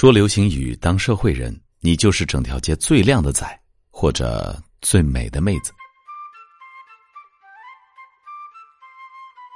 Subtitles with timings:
[0.00, 3.44] 说流行语当社会人，你就是整条街最靓的仔，
[3.90, 5.72] 或者最美的妹子。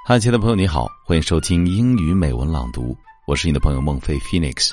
[0.04, 2.92] 嗨，亲爱的朋友，你好，欢迎收听英语美文朗读，
[3.28, 4.72] 我是你的朋友孟非 Phoenix。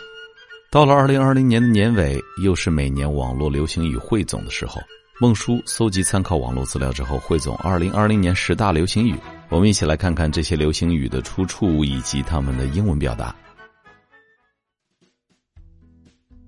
[0.72, 4.82] 到了二零二零年的年尾，又是每年网络流行语汇总的时候。
[5.22, 9.14] 孟叔搜集参考网络资料之后，汇总二零二零年十大流行语。
[9.50, 13.36] 我们一起来看看这些流行语的出处以及他们的英文表达。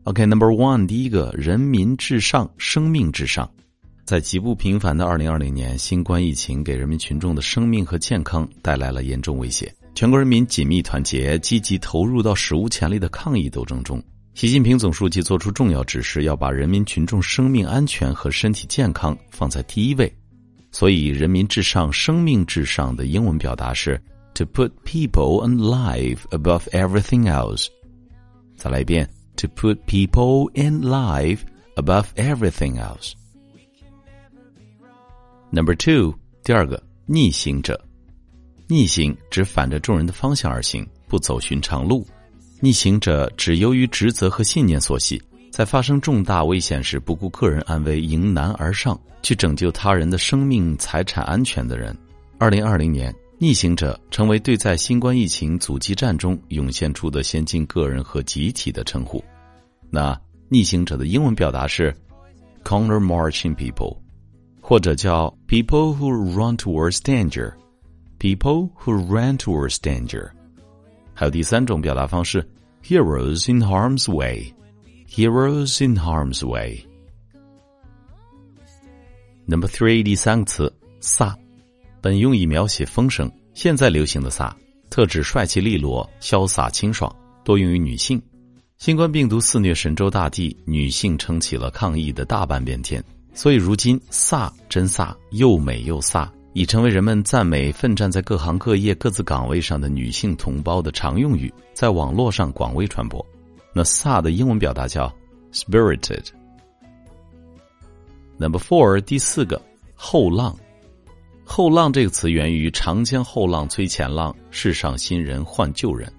[0.03, 3.47] OK，Number one，第一个，人民至上，生命至上。
[4.03, 9.71] 在极不平凡的二零二零年，新冠疫情给人民群众的生命和健康带来了严重威胁。
[9.93, 14.01] 全国人民紧密团结，积极投入到史无前例的抗疫斗争中。
[14.33, 20.11] 习近平总书记作出重要指示，要把人民群众生命安全和身体健康放在第一位。
[20.71, 24.01] 所以，人民至上，生命至上的英文表达是
[24.33, 27.67] “to put people and life above everything else”。
[28.57, 29.07] 再来一遍。
[29.41, 31.39] To put people in life
[31.75, 33.13] above everything else.
[35.49, 37.79] Number two，第二个逆行者，
[38.67, 42.07] 逆行指反着众人的方向而行，不走寻常路。
[42.59, 51.97] 逆行者只由于职责和信念所系，在发生重大危险时不顾个人安危，迎难而上，去拯救他人的生命财产安全的人。
[52.37, 53.13] 二零二零年。
[53.41, 59.19] 逆行者成为对在新冠疫情阻击战中涌现出的先进个人和集体的称呼。
[59.89, 60.15] 那
[60.47, 61.91] 逆行者的英文表达是
[62.63, 63.97] “counter marching people”，
[64.61, 70.29] 或者叫 “people who run towards danger”，“people who run towards danger”。
[71.15, 72.47] 还有第三种表达方式
[72.83, 76.79] “heroes in harm's way”，“heroes in harm's way”。
[79.47, 81.35] Number three，第三个词“萨”。
[82.01, 84.51] 本用以描写风声，现在流行的飒，
[84.89, 88.19] 特指帅气利落、潇洒清爽，多用于女性。
[88.79, 93.03] 新冠病毒肆虐神州大地，女性撑起了抗疫的大半边天，
[93.35, 103.23] 所以如今“飒”真飒，又美又飒，已成为人们赞美奋战在各行各业各自岗位上的女性同胞的常用语，在网络上广为传播。
[103.75, 105.13] 那“飒”的英文表达叫
[105.53, 106.25] “spirited”。
[108.39, 109.61] Number four，第四个
[109.93, 110.57] 后浪。
[111.53, 116.09] 后浪这个词源于“长江后浪推前浪，世上新人换旧人”。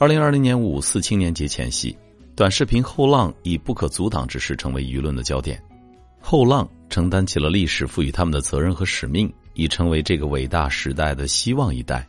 [0.00, 1.94] 二零二零年五四青年节前夕，
[2.34, 5.62] 短视频后浪以不可阻挡之势成为舆论的焦点。
[6.22, 12.08] 后浪承担起了历史赋予他们的责任和使命，已成为这个伟大时代的希望一代。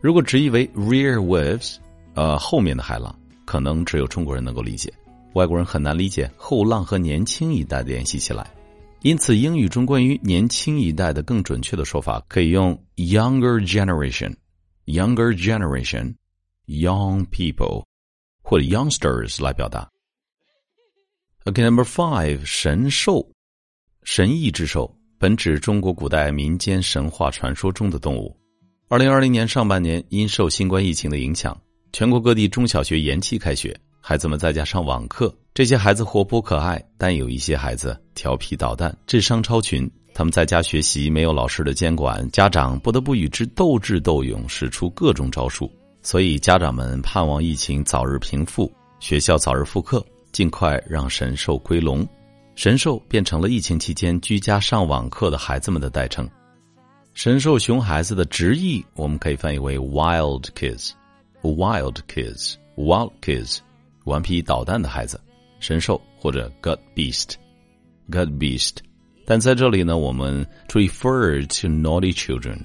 [0.00, 1.76] 如果直译为 “rear waves”，
[2.14, 3.14] 呃，后面的海浪，
[3.44, 4.90] 可能只有中国人能够理解，
[5.34, 8.50] 外国人很难理解后浪和年轻一代联系起来。
[9.04, 17.84] 因此，英语中关于年轻一代的更准确的说法，可以用 younger generation，younger generation，young people
[18.42, 19.86] 或者 youngsters 来表达。
[21.44, 23.30] OK，number five，神兽，
[24.04, 28.34] 神异之兽，本指中国古代民间神话传说中的动物。
[28.88, 31.54] 二零二零年上半年，因受新冠疫情的影响，
[31.92, 33.78] 全国各地中小学延期开学。
[34.06, 39.90] 孩子们在家上网课，这些孩子活泼可爱，但有一些孩子调皮捣蛋，智商超群。
[40.12, 45.72] 他们在家学习，没有老师的监管，家长不得不与之斗智斗勇，使出各种招数。
[46.02, 48.70] 所以，家长们盼望疫情早日平复，
[49.00, 52.06] 学校早日复课，尽快让神兽归笼。
[52.56, 56.28] 神兽变成了疫情期间居家上网课的孩子们的代称。
[57.14, 63.60] 神兽熊孩子的直译，我们可以翻译为 “wild kids”，“wild kids”，“wild kids”。
[64.04, 65.20] 顽皮捣蛋的孩子，
[65.60, 68.76] 神兽或者 God Beast，God Beast，
[69.26, 72.58] 但在这里呢，我们 refer to naughty children。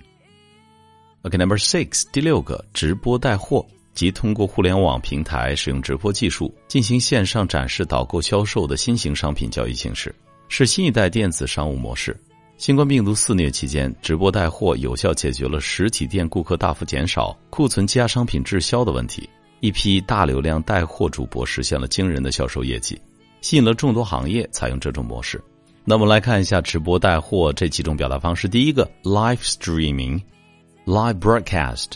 [1.23, 10.13] OK，Number six，第六个直播带货，即通过互联网平台使用直播技术进行线上展示、导购、销售的新型商品交易形式，
[10.47, 12.17] 是新一代电子商务模式。
[12.57, 19.29] 新冠病毒肆虐期间，直播带货有效解决了实体店顾客大幅减少、库存积压商品滞销的问题。
[19.59, 22.99] 一批大流量带货主播实现了惊人的销售业绩，
[23.41, 25.41] 吸引了众多行业采用这种模式。
[25.83, 28.47] 那我们来看一下直播带货这几种表达方式。
[28.47, 31.93] 第一个，live streaming，live broadcast。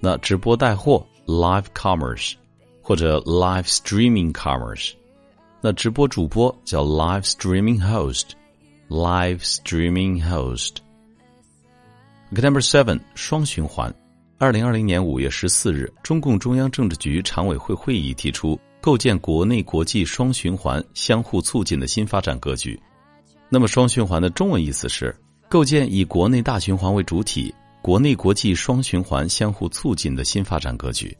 [0.00, 2.34] 那直播带货，live commerce，
[2.82, 4.92] 或者 live streaming commerce。
[5.60, 10.76] 那直播主播叫 live streaming host，live streaming host。
[12.30, 13.94] Number seven，双循环。
[14.36, 22.78] 二零二零年五月十四日，中共中央政治局常委会会议提出构建国内国际双循环相互促进的新发展格局。
[23.48, 25.14] 那么，双循环的中文意思是
[25.48, 31.16] 构建以国内大循环为主体、国内国际双循环相互促进的新发展格局。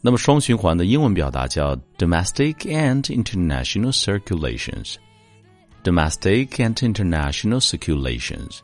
[0.00, 4.94] 那么双循环的英文表达叫 domestic and international circulations。
[5.82, 8.60] domestic and international circulations。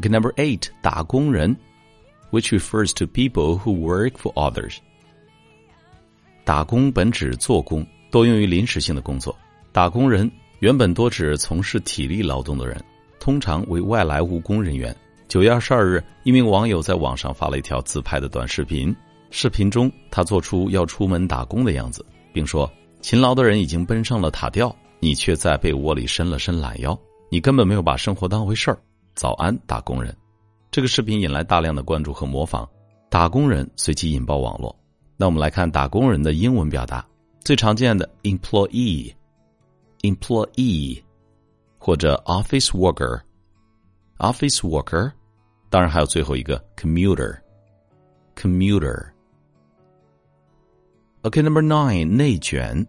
[0.00, 1.56] Number eight, 打工人
[2.30, 4.76] which refers to people who work for others.
[6.44, 9.36] 打工本指做工，多用于临时性的工作。
[9.72, 12.82] 打工人原本多指从事体力劳动的人，
[13.20, 14.94] 通常为外来务工人员。
[15.28, 18.94] 九月二十二日，一名网友在网上发了一条自拍的短视频。
[19.30, 22.68] 视频中，他做出要出门打工的样子，并说
[23.00, 26.98] ：“勤劳的人已经奔上了塔吊，你却在被窝里伸了伸懒腰，
[27.30, 28.78] 你根本没有把生活当回事儿。”
[29.14, 30.12] 早安，打工人。
[30.70, 32.68] 这个视频引来大量的关注和模仿，
[33.08, 34.78] 打工人随即引爆网络。
[35.16, 37.04] 那我们来看打工人的英文表达，
[37.40, 41.02] 最常见的 employee，employee，
[41.76, 45.10] 或者 office worker，office worker，
[45.68, 49.08] 当然还有最后一个 commuter，commuter。
[51.22, 52.86] OK，Number nine，内卷，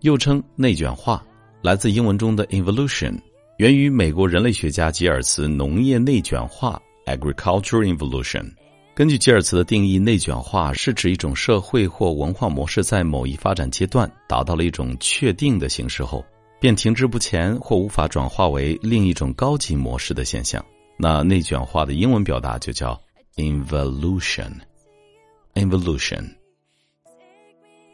[0.00, 1.24] 又称内卷化，
[1.62, 3.18] 来自英文中的 evolution，
[3.60, 8.50] 源于美国人类学家吉尔茨农业内卷化 （agricultural evolution）。
[8.94, 16.24] 根据吉尔茨的定义，内卷化是指一种社会或文化模式在某一发展阶段达到了一种确定的形式后，
[16.58, 20.64] 便停滞不前或无法转化为另一种高级模式的现象。
[20.96, 22.98] 那内卷化的英文表达就叫
[23.36, 26.24] evolution，evolution。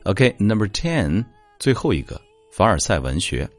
[0.05, 1.25] OK，Number ten，
[1.59, 2.21] 最后一个
[2.53, 3.51] 凡尔赛文学。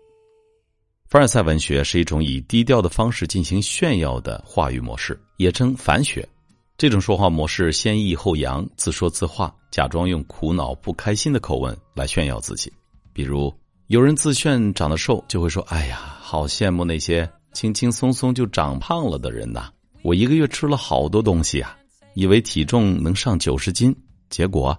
[1.10, 6.28] 凡尔赛文学是一种以低调的方式进行炫耀的话语模式，也称反学。
[6.78, 12.70] 这种说话模式先抑后扬，自说自话，假装用苦恼、不开心的口吻来炫耀自己。
[13.14, 13.54] 比如，
[13.88, 19.72] 有人自炫长得瘦，就会说：“哎呀，好羡慕那些轻轻松松就长胖了的人呐！
[20.02, 21.78] 我一个月吃了好多东西啊，
[22.16, 23.96] 以为体重能上九十斤，
[24.30, 24.78] 结果，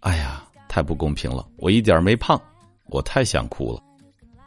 [0.00, 1.44] 哎呀。”太不公平了！
[1.56, 2.40] 我一点没胖，
[2.90, 3.82] 我太想哭了。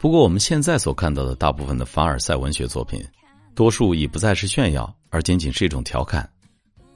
[0.04, 3.02] 不过我们现在所看到的大部分的凡尔赛文学作品，
[3.54, 6.28] 多数已不再是炫耀，而仅仅是一种调侃。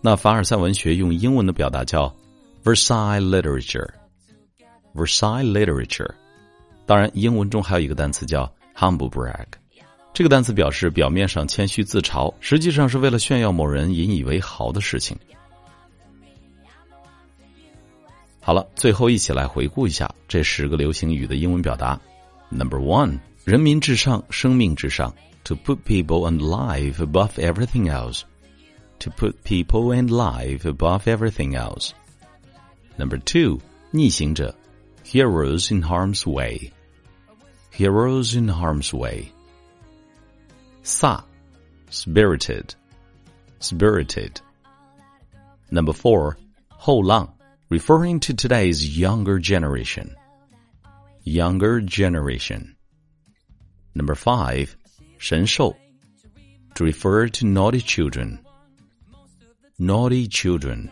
[0.02, 2.14] 那凡尔赛文学用英文的表达叫
[2.62, 6.10] Versailles literature，Versailles literature。
[6.84, 8.44] 当然，英文中还有一个单词叫
[8.76, 9.46] humble brag，
[10.12, 15.16] 这个单词表示表面上谦虚自嘲，实际上是为了炫耀某人引以为豪的事情。
[18.38, 21.98] 好了，最后一起来回顾一下这十个流行语的英文表达。
[22.49, 25.13] Number one，人民至上，生命至上，
[25.43, 31.91] to put people and life above everything else。To put people and life above everything else.
[32.97, 33.59] Number two，
[33.91, 34.55] 逆行者，
[35.03, 36.71] heroes in harm's way.
[37.71, 39.31] Heroes in harm's way.
[40.83, 41.23] Sa,
[41.89, 42.75] spirited,
[43.59, 44.39] spirited.
[45.69, 46.37] Number four，
[46.69, 47.33] 后浪。
[47.69, 50.15] referring to today's younger generation.
[51.27, 52.75] Younger generation.
[53.95, 54.75] Number five,
[55.17, 55.75] 神兽,
[56.75, 58.39] to refer to naughty children.
[59.79, 60.89] Naughty children.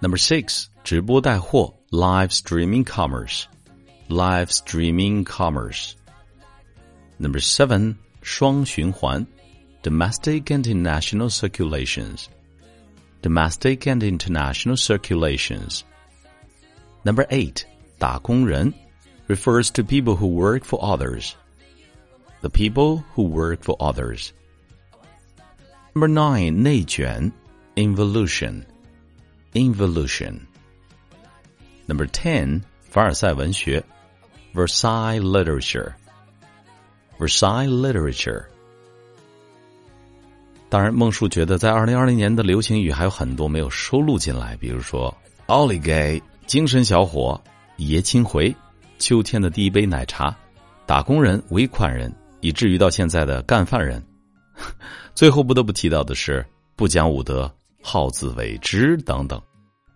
[0.00, 3.44] Number six, 直播带货, live streaming commerce.
[4.08, 5.94] Live streaming commerce.
[7.18, 9.26] Number seven, 双循环,
[9.82, 12.28] domestic and international circulations
[13.22, 15.84] domestic and international circulations.
[17.04, 17.64] Number eight,
[17.98, 18.72] 打工人
[19.28, 21.34] refers to people who work for others.
[22.40, 24.32] The people who work for others.
[25.94, 27.30] Number nine, 内卷
[27.76, 28.64] involution.
[29.52, 30.40] Involution.
[31.86, 33.84] Number ten, 凡尔赛文学
[34.54, 35.92] Versailles literature.
[37.18, 38.44] Versailles literature.
[40.68, 45.14] 当然，孟树觉得在二零二零年的流行语还有很多没有收录进来，比如说“
[45.46, 47.38] 奥利给”、“精神小伙”、“
[47.76, 48.54] 爷青回”、“
[48.99, 50.35] 秋天的第一杯奶茶”、
[50.85, 54.03] “打工人”、“尾款人”，以至于到现在的“干饭人”。
[55.13, 57.51] 最后不得不提到的是“不讲武德”、
[57.81, 59.41] “好自为之”等等。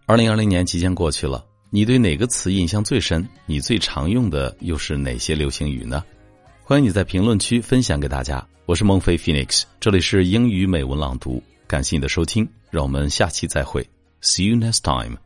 [0.05, 3.27] 二零二零年即将过去了，你对哪个词印象最深？
[3.45, 6.03] 你最常用的又是哪些流行语呢？
[6.63, 8.45] 欢迎你在评论区分享给大家。
[8.65, 11.41] 我是孟非 Phoenix，这里是英语美文朗读。
[11.67, 13.85] 感谢你的收听，让我们下期再会。
[14.21, 15.17] See you next time.